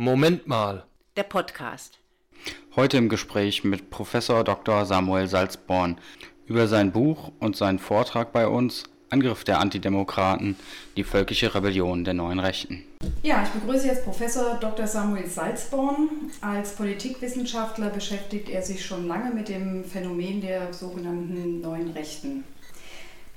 [0.00, 0.84] Moment mal.
[1.16, 1.98] Der Podcast.
[2.76, 4.86] Heute im Gespräch mit Professor Dr.
[4.86, 5.98] Samuel Salzborn
[6.46, 10.54] über sein Buch und seinen Vortrag bei uns Angriff der Antidemokraten,
[10.96, 12.84] die völkische Rebellion der neuen Rechten.
[13.24, 14.86] Ja, ich begrüße jetzt Professor Dr.
[14.86, 16.08] Samuel Salzborn.
[16.42, 22.44] Als Politikwissenschaftler beschäftigt er sich schon lange mit dem Phänomen der sogenannten neuen Rechten.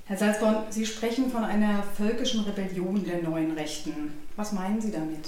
[0.05, 4.13] Herr Salzborn, Sie sprechen von einer völkischen Rebellion der neuen Rechten.
[4.35, 5.27] Was meinen Sie damit?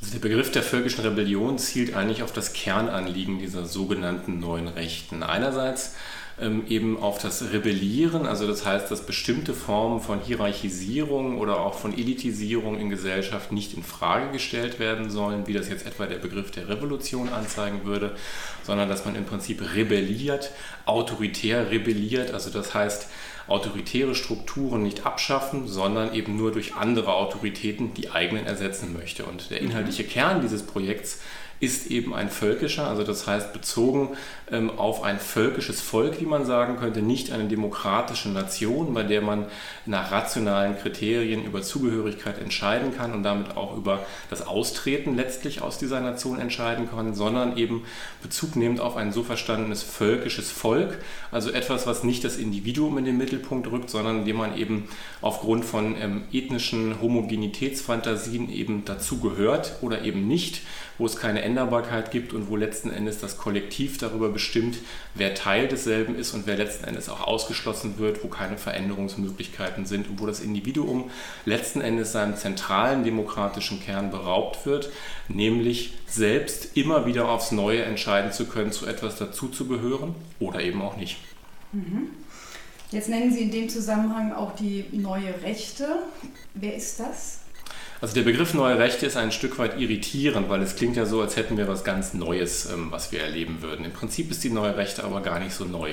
[0.00, 5.24] Also der Begriff der völkischen Rebellion zielt eigentlich auf das Kernanliegen dieser sogenannten neuen Rechten.
[5.24, 5.96] Einerseits
[6.40, 11.74] ähm, eben auf das Rebellieren, also das heißt, dass bestimmte Formen von Hierarchisierung oder auch
[11.74, 16.18] von Elitisierung in Gesellschaft nicht in Frage gestellt werden sollen, wie das jetzt etwa der
[16.18, 18.14] Begriff der Revolution anzeigen würde,
[18.62, 20.52] sondern dass man im Prinzip rebelliert,
[20.84, 23.08] autoritär rebelliert, also das heißt,
[23.48, 29.24] autoritäre Strukturen nicht abschaffen, sondern eben nur durch andere Autoritäten die eigenen ersetzen möchte.
[29.24, 31.20] Und der inhaltliche Kern dieses Projekts
[31.60, 34.10] ist eben ein völkischer, also das heißt bezogen
[34.50, 39.20] ähm, auf ein völkisches Volk, wie man sagen könnte, nicht eine demokratische Nation, bei der
[39.22, 39.46] man
[39.84, 45.78] nach rationalen Kriterien über Zugehörigkeit entscheiden kann und damit auch über das Austreten letztlich aus
[45.78, 47.84] dieser Nation entscheiden kann, sondern eben
[48.22, 50.98] Bezug nehmend auf ein so verstandenes völkisches Volk,
[51.32, 54.88] also etwas, was nicht das Individuum in den Mittelpunkt rückt, sondern dem man eben
[55.22, 60.62] aufgrund von ähm, ethnischen Homogenitätsfantasien eben dazugehört oder eben nicht,
[60.98, 64.78] wo es keine Änderbarkeit gibt und wo letzten Endes das Kollektiv darüber bestimmt,
[65.14, 70.08] wer Teil desselben ist und wer letzten Endes auch ausgeschlossen wird, wo keine Veränderungsmöglichkeiten sind
[70.08, 71.10] und wo das Individuum
[71.44, 74.90] letzten Endes seinem zentralen demokratischen Kern beraubt wird,
[75.28, 80.96] nämlich selbst immer wieder aufs Neue entscheiden zu können, zu etwas dazuzugehören oder eben auch
[80.96, 81.18] nicht.
[81.72, 82.10] Mhm.
[82.90, 85.86] Jetzt nennen Sie in dem Zusammenhang auch die neue Rechte.
[86.54, 87.40] Wer ist das?
[88.00, 91.20] Also der Begriff neue Rechte ist ein Stück weit irritierend, weil es klingt ja so,
[91.20, 93.84] als hätten wir was ganz Neues, ähm, was wir erleben würden.
[93.84, 95.90] Im Prinzip ist die neue Rechte aber gar nicht so neu.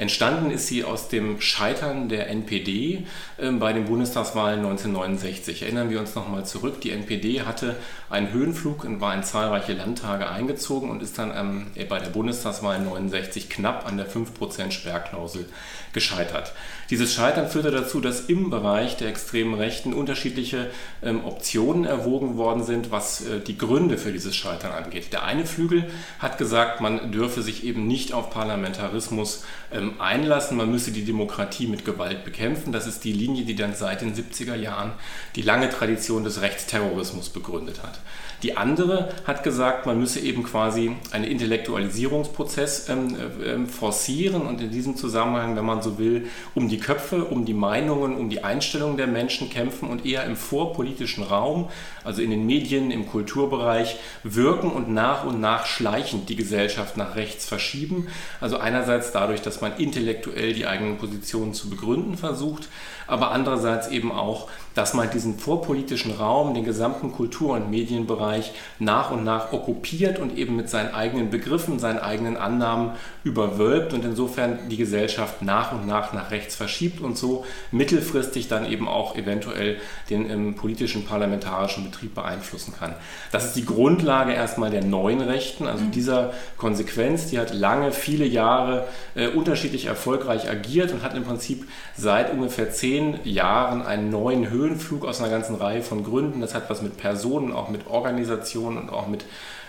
[0.00, 3.04] Entstanden ist sie aus dem Scheitern der NPD
[3.38, 5.60] ähm, bei den Bundestagswahlen 1969.
[5.60, 6.80] Erinnern wir uns nochmal zurück.
[6.80, 7.76] Die NPD hatte
[8.08, 12.80] einen Höhenflug und war in zahlreiche Landtage eingezogen und ist dann ähm, bei der Bundestagswahl
[12.80, 15.44] 69 knapp an der 5% Sperrklausel
[15.92, 16.54] gescheitert.
[16.88, 20.70] Dieses Scheitern führte dazu, dass im Bereich der extremen Rechten unterschiedliche
[21.02, 25.12] ähm, Optionen erwogen worden sind, was äh, die Gründe für dieses Scheitern angeht.
[25.12, 30.70] Der eine Flügel hat gesagt, man dürfe sich eben nicht auf Parlamentarismus ähm, einlassen, man
[30.70, 32.72] müsse die Demokratie mit Gewalt bekämpfen.
[32.72, 34.92] Das ist die Linie, die dann seit den 70er Jahren
[35.36, 38.00] die lange Tradition des Rechtsterrorismus begründet hat.
[38.42, 44.70] Die andere hat gesagt, man müsse eben quasi einen Intellektualisierungsprozess ähm, äh, forcieren und in
[44.70, 48.96] diesem Zusammenhang, wenn man so will, um die Köpfe, um die Meinungen, um die Einstellungen
[48.96, 51.68] der Menschen kämpfen und eher im vorpolitischen Raum,
[52.02, 57.16] also in den Medien, im Kulturbereich, wirken und nach und nach schleichend die Gesellschaft nach
[57.16, 58.06] rechts verschieben.
[58.40, 62.68] Also einerseits dadurch, dass man intellektuell die eigenen Positionen zu begründen versucht,
[63.06, 69.10] aber andererseits eben auch, dass man diesen vorpolitischen Raum, den gesamten Kultur- und Medienbereich nach
[69.10, 72.92] und nach okkupiert und eben mit seinen eigenen Begriffen, seinen eigenen Annahmen
[73.24, 78.70] überwölbt und insofern die Gesellschaft nach und nach nach rechts verschiebt und so mittelfristig dann
[78.70, 82.94] eben auch eventuell den im politischen parlamentarischen Betrieb beeinflussen kann.
[83.32, 85.90] Das ist die Grundlage erstmal der neuen Rechten, also mhm.
[85.90, 91.66] dieser Konsequenz, die hat lange, viele Jahre äh, unterschiedlich erfolgreich agiert und hat im Prinzip
[91.96, 96.40] seit ungefähr zehn Jahren einen neuen Höhenflug aus einer ganzen Reihe von Gründen.
[96.40, 99.24] Das hat was mit Personen, auch mit Organisationen und auch mit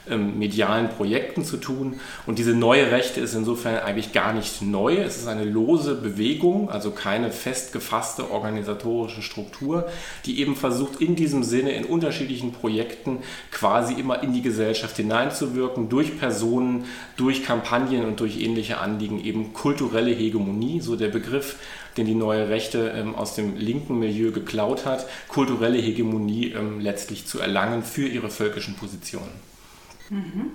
[0.10, 2.00] ähm, medialen Projekten zu tun.
[2.26, 4.96] Und diese neue Rechte ist insofern eigentlich gar nicht neu.
[4.96, 9.88] Es ist eine lose Bewegung, also keine fest gefasste organisatorische Struktur,
[10.26, 13.20] die eben versucht, in diesem Sinne in unterschiedlichen Projekten
[13.52, 16.86] quasi immer in die Gesellschaft hineinzuwirken, durch Personen,
[17.16, 21.58] durch Kampagnen und durch ähnliche Anliegen, eben kulturelle Hegemonie, so der Begriff,
[21.98, 27.28] den die neue Rechte ähm, aus dem linken Milieu geklaut hat, kulturelle Hegemonie ähm, letztlich
[27.28, 29.51] zu erlangen für ihre völkischen Positionen.
[30.12, 30.52] Mhm.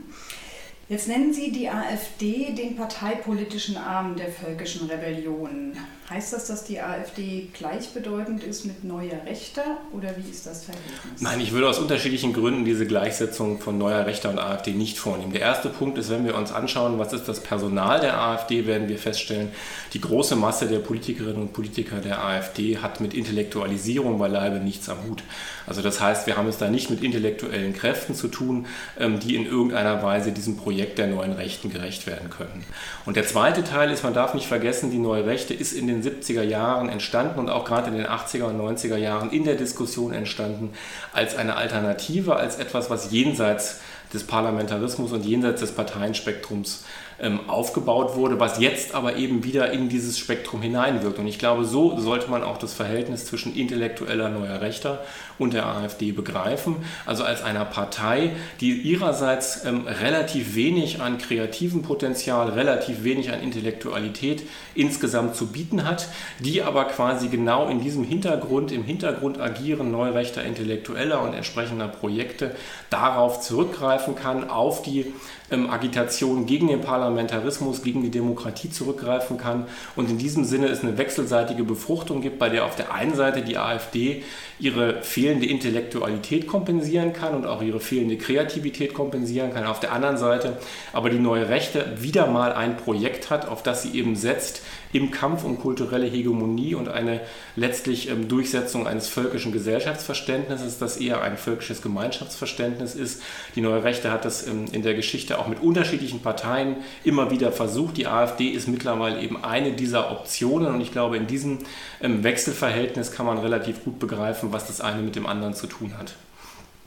[0.88, 5.76] Jetzt nennen Sie die AfD den parteipolitischen Arm der völkischen Rebellion.
[6.08, 11.20] Heißt das, dass die AfD gleichbedeutend ist mit neuer Rechter oder wie ist das Verhältnis?
[11.20, 15.32] Nein, ich würde aus unterschiedlichen Gründen diese Gleichsetzung von neuer Rechter und AfD nicht vornehmen.
[15.32, 18.88] Der erste Punkt ist, wenn wir uns anschauen, was ist das Personal der AfD, werden
[18.88, 19.48] wir feststellen,
[19.94, 24.98] die große Masse der Politikerinnen und Politiker der AfD hat mit Intellektualisierung beileibe nichts am
[25.08, 25.24] Hut.
[25.66, 28.66] Also das heißt, wir haben es da nicht mit intellektuellen Kräften zu tun,
[28.98, 32.64] ähm, die in irgendeiner Weise diesem Projekt der neuen Rechten gerecht werden können.
[33.04, 35.95] Und der zweite Teil ist, man darf nicht vergessen, die neue Rechte ist in den
[36.00, 39.54] den 70er Jahren entstanden und auch gerade in den 80er und 90er Jahren in der
[39.54, 40.72] Diskussion entstanden
[41.12, 43.80] als eine Alternative, als etwas, was jenseits
[44.12, 46.84] des Parlamentarismus und jenseits des Parteienspektrums
[47.20, 51.18] ähm, aufgebaut wurde, was jetzt aber eben wieder in dieses Spektrum hineinwirkt.
[51.18, 55.02] Und ich glaube, so sollte man auch das Verhältnis zwischen intellektueller neuer Rechter
[55.38, 56.76] und der AfD begreifen.
[57.04, 63.40] Also als einer Partei, die ihrerseits ähm, relativ wenig an kreativem Potenzial, relativ wenig an
[63.40, 64.42] Intellektualität
[64.74, 66.08] insgesamt zu bieten hat,
[66.40, 72.54] die aber quasi genau in diesem Hintergrund, im Hintergrund agieren neurechter Intellektueller und entsprechender Projekte
[72.90, 75.12] darauf zurückgreifen kann, auf die
[75.50, 80.82] ähm, Agitation gegen den Parlamentarismus, gegen die Demokratie zurückgreifen kann und in diesem Sinne es
[80.82, 84.22] eine wechselseitige Befruchtung gibt, bei der auf der einen Seite die AfD
[84.58, 89.64] ihre fehlende Intellektualität kompensieren kann und auch ihre fehlende Kreativität kompensieren kann.
[89.66, 90.56] Auf der anderen Seite
[90.92, 95.10] aber die neue Rechte wieder mal ein Projekt hat, auf das sie eben setzt im
[95.10, 97.20] Kampf um kulturelle Hegemonie und eine
[97.54, 103.22] letztlich ähm, Durchsetzung eines völkischen Gesellschaftsverständnisses, das eher ein völkisches Gemeinschaftsverständnis ist.
[103.54, 107.52] Die neue Rechte hat das ähm, in der Geschichte auch mit unterschiedlichen Parteien immer wieder
[107.52, 107.96] versucht.
[107.96, 111.58] Die AfD ist mittlerweile eben eine dieser Optionen und ich glaube, in diesem
[112.00, 115.96] ähm, Wechselverhältnis kann man relativ gut begreifen, was das eine mit dem anderen zu tun
[115.98, 116.14] hat.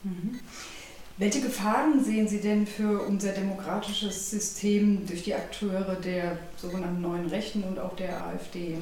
[0.03, 0.39] Mhm.
[1.17, 7.27] Welche Gefahren sehen Sie denn für unser demokratisches System durch die Akteure der sogenannten neuen
[7.27, 8.77] Rechten und auch der AfD?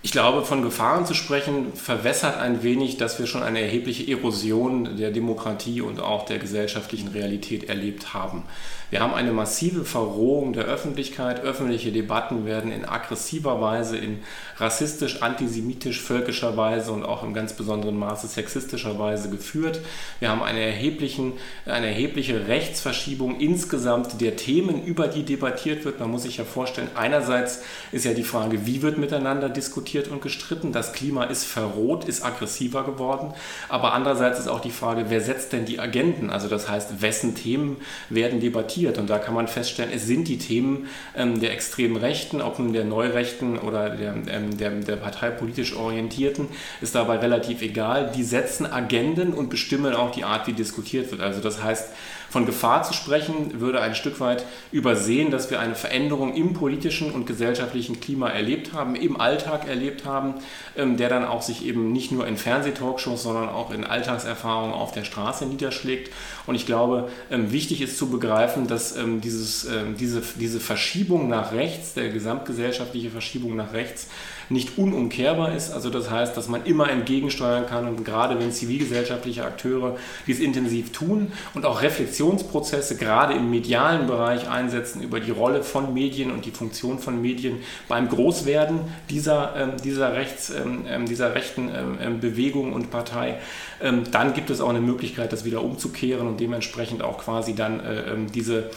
[0.00, 4.96] Ich glaube, von Gefahren zu sprechen, verwässert ein wenig, dass wir schon eine erhebliche Erosion
[4.96, 8.44] der Demokratie und auch der gesellschaftlichen Realität erlebt haben.
[8.90, 11.40] Wir haben eine massive Verrohung der Öffentlichkeit.
[11.40, 14.20] Öffentliche Debatten werden in aggressiver Weise, in
[14.56, 19.80] rassistisch, antisemitisch, völkischer Weise und auch im ganz besonderen Maße sexistischer Weise geführt.
[20.20, 21.34] Wir haben eine, erheblichen,
[21.66, 26.00] eine erhebliche Rechtsverschiebung insgesamt der Themen, über die debattiert wird.
[26.00, 27.62] Man muss sich ja vorstellen, einerseits
[27.92, 30.72] ist ja die Frage, wie wird miteinander diskutiert und gestritten.
[30.72, 33.32] Das Klima ist verroht, ist aggressiver geworden.
[33.68, 36.30] Aber andererseits ist auch die Frage, wer setzt denn die Agenten?
[36.30, 37.76] Also das heißt, wessen Themen
[38.08, 38.88] werden debattiert?
[38.88, 38.98] diskutiert.
[38.98, 42.72] Und da kann man feststellen, es sind die Themen ähm, der extremen Rechten, ob nun
[42.72, 46.48] der Neurechten oder der, ähm, der, der parteipolitisch Orientierten,
[46.80, 48.12] ist dabei relativ egal.
[48.14, 51.20] Die setzen Agenden und bestimmen auch die Art, wie diskutiert wird.
[51.20, 51.90] Also das heißt,
[52.30, 57.10] von Gefahr zu sprechen, würde ein Stück weit übersehen, dass wir eine Veränderung im politischen
[57.10, 60.34] und gesellschaftlichen Klima erlebt haben, im Alltag erlebt haben,
[60.76, 64.92] ähm, der dann auch sich eben nicht nur in Fernsehtalkshows, sondern auch in Alltagserfahrungen auf
[64.92, 66.12] der Straße niederschlägt.
[66.46, 69.66] Und ich glaube, ähm, wichtig ist zu begreifen, dass ähm, dieses,
[69.98, 74.08] diese, diese Verschiebung nach rechts, der gesamtgesellschaftliche Verschiebung nach rechts,
[74.50, 75.70] nicht unumkehrbar ist.
[75.70, 79.96] Also das heißt, dass man immer entgegensteuern kann und gerade wenn zivilgesellschaftliche Akteure
[80.26, 81.82] dies intensiv tun und auch
[82.18, 87.20] Reflexionsprozesse gerade im medialen Bereich einsetzen über die Rolle von Medien und die Funktion von
[87.22, 92.90] Medien beim Großwerden dieser, ähm, dieser, Rechts, ähm, ähm dieser rechten ähm, ähm, Bewegung und
[92.90, 93.38] Partei,
[93.80, 97.80] ähm, dann gibt es auch eine Möglichkeit, das wieder umzukehren und dementsprechend auch quasi dann
[97.80, 98.70] äh, diese,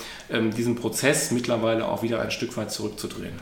[0.56, 3.34] diesen Prozess mittlerweile auch wieder ein Stück weit zurückzudrehen.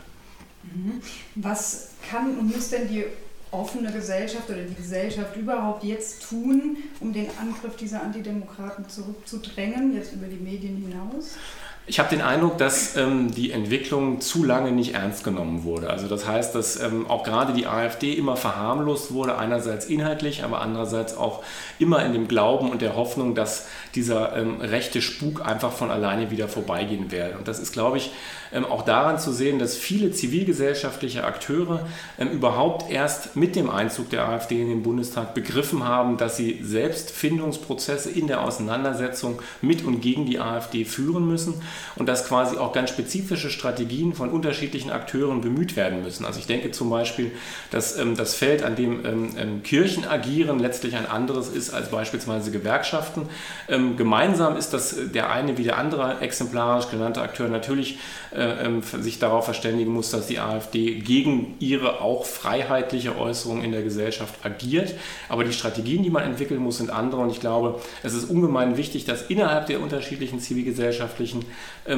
[0.63, 1.01] Mhm.
[1.35, 3.05] Was kann und muss denn die
[3.51, 10.13] offene Gesellschaft oder die Gesellschaft überhaupt jetzt tun, um den Angriff dieser Antidemokraten zurückzudrängen, jetzt
[10.13, 11.35] über die Medien hinaus?
[11.89, 15.89] Ich habe den Eindruck, dass ähm, die Entwicklung zu lange nicht ernst genommen wurde.
[15.89, 20.61] Also das heißt, dass ähm, auch gerade die AfD immer verharmlost wurde, einerseits inhaltlich, aber
[20.61, 21.43] andererseits auch
[21.79, 26.29] immer in dem Glauben und der Hoffnung, dass dieser ähm, rechte Spuk einfach von alleine
[26.29, 27.39] wieder vorbeigehen werde.
[27.39, 28.11] Und das ist, glaube ich,
[28.53, 31.87] ähm, auch daran zu sehen, dass viele zivilgesellschaftliche Akteure
[32.19, 36.59] ähm, überhaupt erst mit dem Einzug der AfD in den Bundestag begriffen haben, dass sie
[36.61, 41.61] selbst Findungsprozesse in der Auseinandersetzung mit und gegen die AfD führen müssen
[41.95, 46.25] und dass quasi auch ganz spezifische Strategien von unterschiedlichen Akteuren bemüht werden müssen.
[46.25, 47.31] Also ich denke zum Beispiel,
[47.71, 53.23] dass ähm, das Feld, an dem Kirchen agieren, letztlich ein anderes ist als beispielsweise Gewerkschaften.
[53.67, 57.99] gemeinsam ist, dass der eine wie der andere exemplarisch genannte Akteur natürlich
[58.31, 63.71] äh, ähm, sich darauf verständigen muss, dass die AfD gegen ihre auch freiheitliche Äußerung in
[63.71, 64.93] der Gesellschaft agiert.
[65.29, 67.21] Aber die Strategien, die man entwickeln muss, sind andere.
[67.21, 71.47] Und ich glaube, es ist ungemein wichtig, dass innerhalb der unterschiedlichen zivilgesellschaftlichen ähm,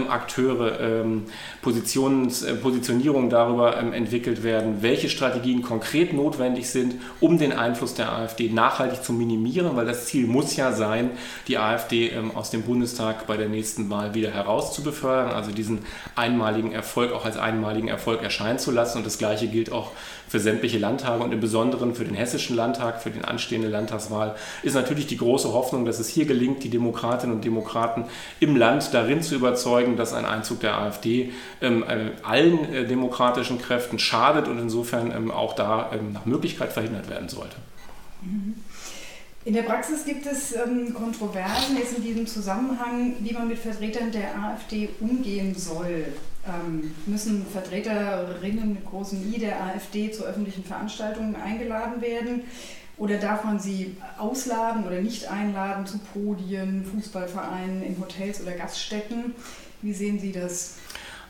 [0.09, 1.23] Akteure ähm,
[1.61, 7.93] Positions, äh, Positionierungen darüber ähm, entwickelt werden, welche Strategien konkret notwendig sind, um den Einfluss
[7.93, 11.11] der AfD nachhaltig zu minimieren, weil das Ziel muss ja sein,
[11.47, 15.79] die AfD ähm, aus dem Bundestag bei der nächsten Wahl wieder herauszubefördern, also diesen
[16.15, 18.99] einmaligen Erfolg auch als einmaligen Erfolg erscheinen zu lassen.
[18.99, 19.91] Und das Gleiche gilt auch
[20.31, 24.75] für sämtliche Landtage und im Besonderen für den Hessischen Landtag, für die anstehende Landtagswahl, ist
[24.75, 28.05] natürlich die große Hoffnung, dass es hier gelingt, die Demokratinnen und Demokraten
[28.39, 31.31] im Land darin zu überzeugen, überzeugen, dass ein Einzug der AfD
[31.61, 36.71] ähm, äh, allen äh, demokratischen Kräften schadet und insofern ähm, auch da ähm, nach Möglichkeit
[36.71, 37.57] verhindert werden sollte.
[38.21, 38.55] Mhm.
[39.43, 44.11] In der Praxis gibt es ähm, Kontroversen jetzt in diesem Zusammenhang, wie man mit Vertretern
[44.11, 46.05] der AfD umgehen soll.
[46.47, 52.43] Ähm, müssen Vertreterinnen mit großem I der AfD zu öffentlichen Veranstaltungen eingeladen werden?
[52.97, 59.33] Oder darf man sie ausladen oder nicht einladen zu Podien, Fußballvereinen, in Hotels oder Gaststätten?
[59.81, 60.75] Wie sehen Sie das?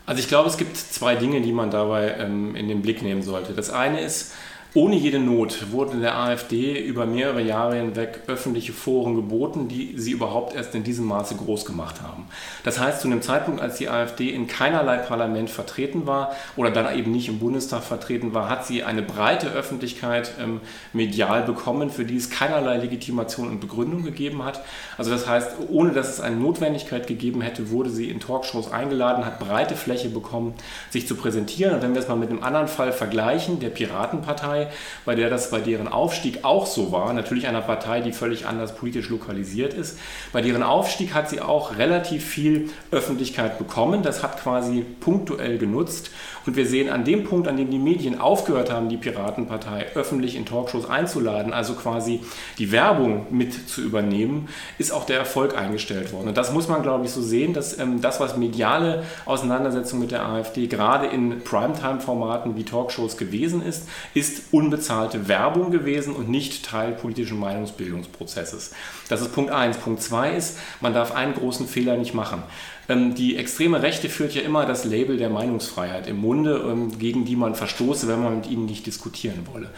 [0.04, 3.22] Also ich glaube, es gibt zwei Dinge, die man dabei ähm, in den Blick nehmen
[3.22, 3.52] sollte.
[3.52, 4.32] Das eine ist,
[4.74, 10.12] ohne jede Not wurden der AfD über mehrere Jahre hinweg öffentliche Foren geboten, die sie
[10.12, 12.26] überhaupt erst in diesem Maße groß gemacht haben.
[12.64, 16.96] Das heißt, zu einem Zeitpunkt, als die AfD in keinerlei Parlament vertreten war oder dann
[16.96, 20.62] eben nicht im Bundestag vertreten war, hat sie eine breite Öffentlichkeit ähm,
[20.94, 24.62] medial bekommen, für die es keinerlei Legitimation und Begründung gegeben hat.
[24.96, 29.26] Also das heißt, ohne dass es eine Notwendigkeit gegeben hätte, wurde sie in Talkshows eingeladen,
[29.26, 30.54] hat breite Fläche bekommen,
[30.88, 31.74] sich zu präsentieren.
[31.74, 34.61] Und wenn wir es mal mit einem anderen Fall vergleichen, der Piratenpartei,
[35.04, 38.74] bei der das bei deren Aufstieg auch so war, natürlich einer Partei, die völlig anders
[38.74, 39.98] politisch lokalisiert ist.
[40.32, 44.02] Bei deren Aufstieg hat sie auch relativ viel Öffentlichkeit bekommen.
[44.02, 46.10] Das hat quasi punktuell genutzt.
[46.44, 50.34] Und wir sehen an dem Punkt, an dem die Medien aufgehört haben, die Piratenpartei öffentlich
[50.34, 52.20] in Talkshows einzuladen, also quasi
[52.58, 56.28] die Werbung mit zu übernehmen, ist auch der Erfolg eingestellt worden.
[56.28, 60.10] Und das muss man, glaube ich, so sehen, dass ähm, das, was mediale Auseinandersetzung mit
[60.10, 66.64] der AfD gerade in Primetime-Formaten wie Talkshows gewesen ist, ist unbezahlte Werbung gewesen und nicht
[66.64, 68.72] Teil politischen Meinungsbildungsprozesses.
[69.08, 69.78] Das ist Punkt 1.
[69.78, 72.42] Punkt 2 ist, man darf einen großen Fehler nicht machen.
[72.88, 77.24] Ähm, die extreme Rechte führt ja immer das Label der Meinungsfreiheit im Munde, ähm, gegen
[77.24, 79.70] die man verstoße, wenn man mit ihnen nicht diskutieren wolle.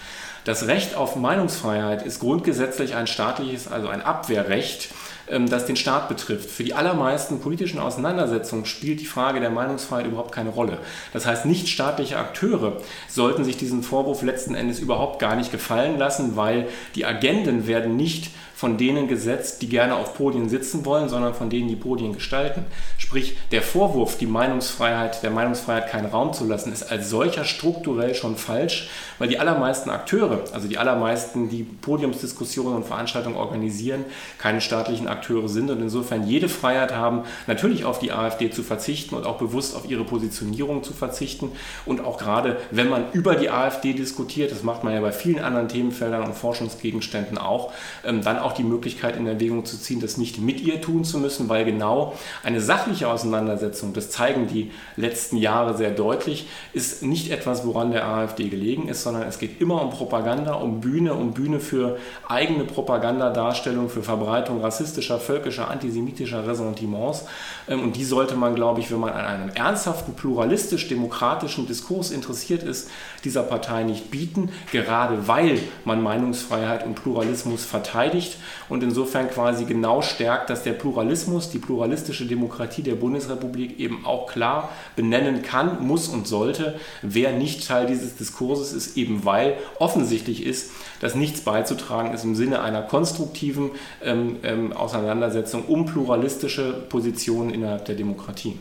[0.45, 4.91] Das Recht auf Meinungsfreiheit ist grundgesetzlich ein staatliches, also ein Abwehrrecht,
[5.29, 6.51] ähm, das den Staat betrifft.
[6.51, 10.79] Für die allermeisten politischen Auseinandersetzungen spielt die Frage der Meinungsfreiheit überhaupt keine Rolle.
[11.13, 12.79] Das heißt, nichtstaatliche Akteure
[13.09, 17.97] sollten sich diesen Vorwurf letzten Endes überhaupt gar nicht gefallen lassen, weil die Agenden werden
[17.97, 22.13] nicht von denen gesetzt, die gerne auf Podien sitzen wollen, sondern von denen, die Podien
[22.13, 22.65] gestalten.
[22.99, 28.15] Sprich, der Vorwurf, die Meinungsfreiheit, der Meinungsfreiheit keinen Raum zu lassen, ist als solcher strukturell
[28.15, 34.05] schon falsch, weil die allermeisten Akteure, also die allermeisten, die Podiumsdiskussionen und Veranstaltungen organisieren,
[34.39, 39.17] keine staatlichen Akteure sind und insofern jede Freiheit haben, natürlich auf die AfD zu verzichten
[39.17, 41.51] und auch bewusst auf ihre Positionierung zu verzichten
[41.87, 45.43] und auch gerade, wenn man über die AfD diskutiert, das macht man ja bei vielen
[45.43, 47.73] anderen Themenfeldern und Forschungsgegenständen auch,
[48.05, 51.19] ähm, dann auch die Möglichkeit in Erwägung zu ziehen, das nicht mit ihr tun zu
[51.19, 57.31] müssen, weil genau eine sachliche Auseinandersetzung, das zeigen die letzten Jahre sehr deutlich, ist nicht
[57.31, 61.33] etwas, woran der AfD gelegen ist, sondern es geht immer um Propaganda, um Bühne, um
[61.33, 61.97] Bühne für
[62.29, 67.25] eigene Propagandadarstellung, für Verbreitung rassistischer, völkischer, antisemitischer Ressentiments.
[67.69, 72.63] Ähm, und die sollte man, glaube ich, wenn man an einem ernsthaften, pluralistisch-demokratischen Diskurs interessiert
[72.63, 72.91] ist,
[73.25, 78.34] dieser Partei nicht bieten, gerade weil man Meinungsfreiheit und Pluralismus verteidigt
[78.69, 84.27] und insofern quasi genau stärkt, dass der Pluralismus, die pluralistische Demokratie der Bundesrepublik eben auch
[84.31, 90.45] klar benennen kann, muss und sollte, wer nicht Teil dieses Diskurses ist, eben weil offensichtlich
[90.45, 93.71] ist, dass nichts beizutragen ist im Sinne einer konstruktiven
[94.03, 98.59] ähm, ähm, Auseinandersetzung um pluralistische Positionen innerhalb der Demokratie.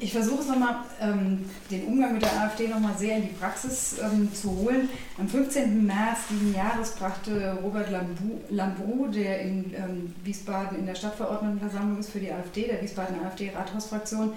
[0.00, 3.96] Ich versuche es nochmal, ähm, den Umgang mit der AfD nochmal sehr in die Praxis
[4.02, 4.88] ähm, zu holen.
[5.18, 5.86] Am 15.
[5.86, 7.88] März diesen Jahres brachte Robert
[8.50, 14.32] Lambrou, der in ähm, Wiesbaden in der Stadtverordnetenversammlung ist für die AfD, der Wiesbaden AfD-Rathausfraktion,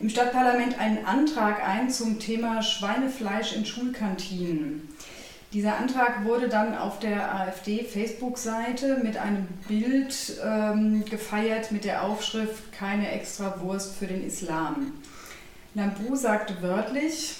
[0.00, 4.88] im Stadtparlament einen Antrag ein zum Thema Schweinefleisch in Schulkantinen.
[5.54, 12.70] Dieser Antrag wurde dann auf der AfD-Facebook-Seite mit einem Bild ähm, gefeiert mit der Aufschrift
[12.70, 14.92] Keine extra Wurst für den Islam.
[15.72, 17.36] Lambrou sagte wörtlich,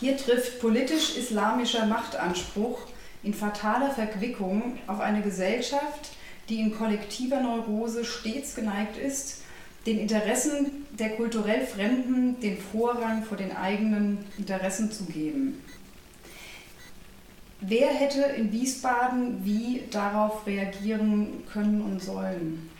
[0.00, 2.80] hier trifft politisch-islamischer Machtanspruch
[3.22, 6.10] in fataler Verquickung auf eine Gesellschaft,
[6.48, 9.42] die in kollektiver Neurose stets geneigt ist,
[9.86, 15.62] den Interessen der kulturell Fremden den Vorrang vor den eigenen Interessen zu geben.
[17.66, 22.70] Wer hätte in Wiesbaden wie darauf reagieren können und sollen?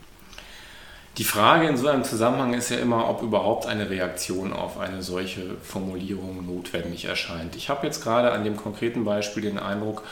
[1.16, 5.00] Die Frage in so einem Zusammenhang ist ja immer, ob überhaupt eine Reaktion auf eine
[5.02, 7.54] solche Formulierung notwendig erscheint.
[7.54, 10.02] Ich habe jetzt gerade an dem konkreten Beispiel den Eindruck,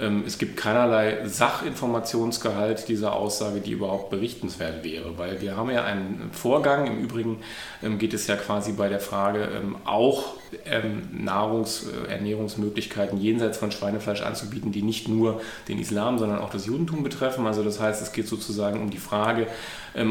[0.00, 5.84] Ähm, es gibt keinerlei Sachinformationsgehalt dieser Aussage, die überhaupt berichtenswert wäre, weil wir haben ja
[5.84, 7.42] einen Vorgang, im Übrigen
[7.82, 9.46] ähm, geht es ja quasi bei der Frage
[10.64, 16.50] ähm, Nahrungs-, äh, Ernährungsmöglichkeiten jenseits von Schweinefleisch anzubieten, die nicht nur den Islam, sondern auch
[16.50, 17.46] das Judentum betreffen.
[17.46, 19.46] Also das heißt, es geht sozusagen um die Frage,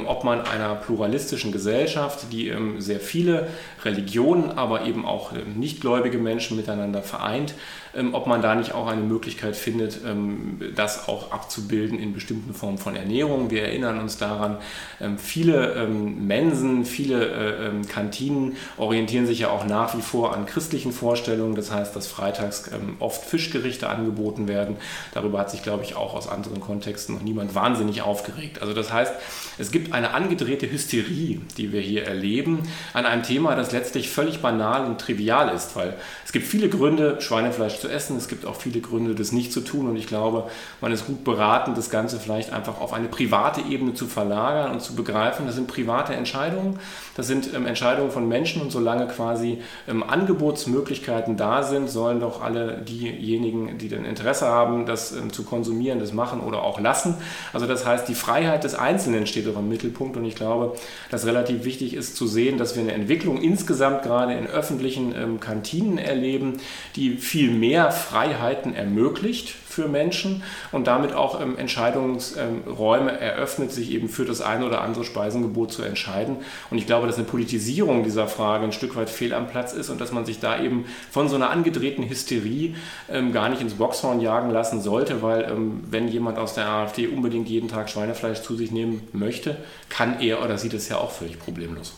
[0.08, 3.48] ob man einer pluralistischen Gesellschaft, die sehr viele
[3.86, 7.54] Religionen, aber eben auch nichtgläubige Menschen miteinander vereint,
[7.96, 12.54] ähm, ob man da nicht auch eine Möglichkeit findet, ähm, das auch abzubilden in bestimmten
[12.54, 13.50] Formen von Ernährung.
[13.50, 14.58] Wir erinnern uns daran,
[15.02, 20.92] ähm, viele Mensen, viele äh, Kantinen orientieren sich ja auch nach wie vor an christlichen
[20.92, 21.56] Vorstellungen.
[21.56, 22.70] Das heißt, dass freitags
[23.00, 24.78] oft Fischgerichte angeboten werden.
[25.14, 28.62] Darüber hat sich, glaube ich, auch aus anderen Kontexten noch niemand wahnsinnig aufgeregt.
[28.62, 29.14] Also das heißt,
[29.58, 34.42] es gibt eine angedrehte Hysterie, die wir hier erleben, an einem Thema, das letztlich völlig
[34.42, 35.96] banal und trivial ist, weil
[36.26, 38.18] es gibt viele Gründe, Schweinefleisch zu essen.
[38.18, 39.90] Es gibt auch viele Gründe, das nicht zu tun.
[39.90, 40.50] Und ich glaube,
[40.82, 44.82] man ist gut beraten, das Ganze vielleicht einfach auf eine private Ebene zu verlagern und
[44.82, 45.46] zu begreifen.
[45.46, 46.80] Das sind private Entscheidungen.
[47.16, 48.62] Das sind ähm, Entscheidungen von Menschen.
[48.62, 54.86] Und solange quasi ähm, Angebotsmöglichkeiten da sind, sollen doch alle diejenigen, die dann Interesse haben,
[54.86, 57.16] das ähm, zu konsumieren, das machen oder auch lassen.
[57.54, 60.18] Also das heißt, die Freiheit des Einzelnen steht doch im Mittelpunkt.
[60.18, 60.76] Und ich glaube,
[61.10, 65.40] dass relativ wichtig ist zu sehen, dass wir eine Entwicklung insgesamt gerade in öffentlichen ähm,
[65.40, 66.60] Kantinen erleben,
[66.96, 69.50] die viel mehr mehr Freiheiten ermöglicht
[69.80, 70.44] für Menschen
[70.74, 75.84] und damit auch ähm, Entscheidungsräume eröffnet, sich eben für das eine oder andere Speisengebot zu
[75.84, 76.38] entscheiden.
[76.70, 79.90] Und ich glaube, dass eine Politisierung dieser Frage ein Stück weit fehl am Platz ist
[79.90, 82.76] und dass man sich da eben von so einer angedrehten Hysterie
[83.10, 87.08] ähm, gar nicht ins Boxhorn jagen lassen sollte, weil ähm, wenn jemand aus der AfD
[87.08, 89.56] unbedingt jeden Tag Schweinefleisch zu sich nehmen möchte,
[89.88, 91.94] kann er oder sie das ja auch völlig problemlos.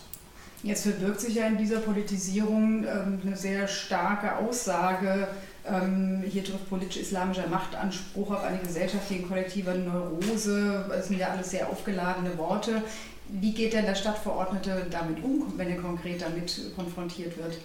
[0.64, 5.28] Jetzt verbirgt sich ja in dieser Politisierung ähm, eine sehr starke Aussage,
[5.70, 10.86] ähm, hier trifft politisch-islamischer Machtanspruch auf eine gesellschaftliche kollektive Neurose.
[10.90, 12.82] Das sind ja alles sehr aufgeladene Worte.
[13.30, 17.58] Wie geht denn der Stadtverordnete damit um, wenn er konkret damit konfrontiert wird?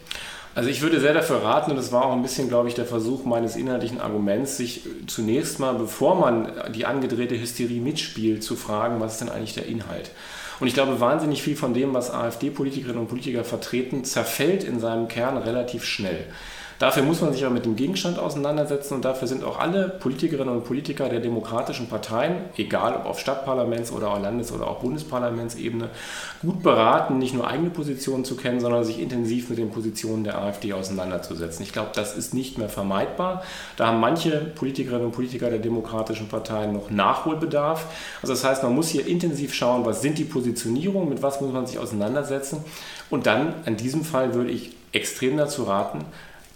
[0.55, 2.87] Also ich würde sehr dafür raten, und das war auch ein bisschen, glaube ich, der
[2.87, 9.01] Versuch meines inhaltlichen Arguments, sich zunächst mal, bevor man die angedrehte Hysterie mitspielt, zu fragen,
[9.01, 10.13] was ist denn eigentlich der Inhalt?
[10.59, 15.09] Und ich glaube, wahnsinnig viel von dem, was AfD-Politikerinnen und Politiker vertreten, zerfällt in seinem
[15.09, 16.25] Kern relativ schnell.
[16.79, 20.55] Dafür muss man sich aber mit dem Gegenstand auseinandersetzen und dafür sind auch alle Politikerinnen
[20.55, 25.89] und Politiker der demokratischen Parteien, egal ob auf Stadtparlaments- oder Landes- oder auch Bundesparlamentsebene,
[26.43, 30.37] gut beraten, nicht nur eigene Positionen zu kennen, sondern sich intensiv mit den Positionen der
[30.39, 31.63] AfD auseinanderzusetzen.
[31.63, 33.43] Ich glaube, das ist nicht mehr vermeidbar.
[33.77, 37.87] Da haben manche Politikerinnen und Politiker der demokratischen Parteien noch Nachholbedarf.
[38.21, 41.53] Also das heißt, man muss hier intensiv schauen, was sind die Positionierungen, mit was muss
[41.53, 42.65] man sich auseinandersetzen.
[43.09, 46.05] Und dann, in diesem Fall würde ich extrem dazu raten,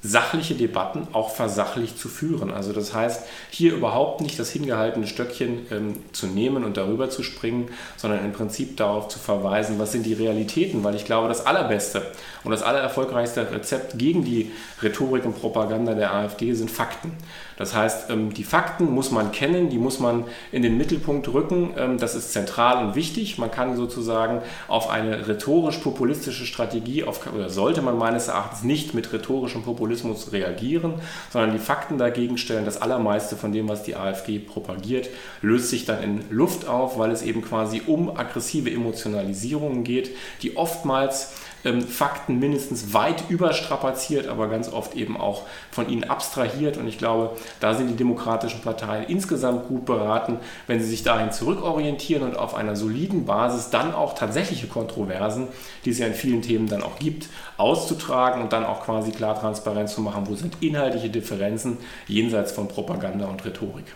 [0.02, 2.50] sachliche Debatten auch versachlich zu führen.
[2.50, 7.22] Also das heißt, hier überhaupt nicht das hingehaltene Stöckchen ähm, zu nehmen und darüber zu
[7.22, 11.44] springen, sondern im Prinzip darauf zu verweisen, was sind die Realitäten, weil ich glaube, das
[11.44, 12.02] allerbeste
[12.44, 14.50] und das allererfolgreichste Rezept gegen die
[14.82, 17.12] Rhetorik und Propaganda der AfD sind Fakten.
[17.58, 21.74] Das heißt, ähm, die Fakten muss man kennen, die muss man in den Mittelpunkt rücken.
[21.76, 23.36] Ähm, das ist zentral und wichtig.
[23.36, 29.12] Man kann sozusagen auf eine rhetorisch-populistische Strategie, auf, oder sollte man meines Erachtens nicht mit
[29.12, 29.89] rhetorischem Populismus
[30.32, 30.94] reagieren,
[31.30, 32.64] sondern die Fakten dagegen stellen.
[32.64, 35.08] Das allermeiste von dem, was die AfD propagiert,
[35.42, 40.10] löst sich dann in Luft auf, weil es eben quasi um aggressive Emotionalisierungen geht,
[40.42, 46.76] die oftmals ähm, Fakten mindestens weit überstrapaziert, aber ganz oft eben auch von ihnen abstrahiert.
[46.76, 51.32] Und ich glaube, da sind die demokratischen Parteien insgesamt gut beraten, wenn sie sich dahin
[51.32, 55.48] zurückorientieren und auf einer soliden Basis dann auch tatsächliche Kontroversen,
[55.84, 59.38] die es ja in vielen Themen dann auch gibt, auszutragen und dann auch quasi klar
[59.38, 63.86] transparent zu machen, wo sind inhaltliche Differenzen jenseits von Propaganda und Rhetorik.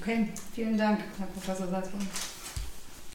[0.00, 2.00] Okay, vielen Dank, Herr Professor Salzburg.